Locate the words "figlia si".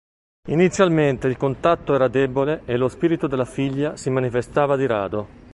3.45-4.09